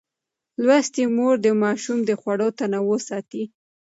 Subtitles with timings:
[0.65, 3.43] لوستې مور د ماشوم د خوړو تنوع ساتي.